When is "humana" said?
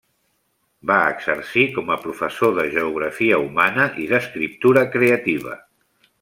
3.45-3.87